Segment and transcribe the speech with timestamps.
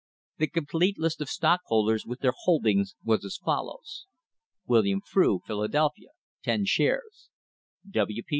[0.39, 4.07] The complete list of stockholders, with their holdings, was as follows:
[4.65, 6.09] William Frew, Philadelphia
[6.43, 7.29] 10 shares
[7.91, 8.23] W.
[8.23, 8.27] P.